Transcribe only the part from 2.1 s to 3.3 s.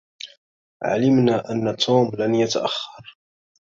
لن يتأخر.